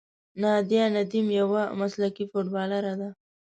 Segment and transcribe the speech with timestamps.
[0.41, 3.09] نادیه ندیم یوه مسلکي فوټبالره ده.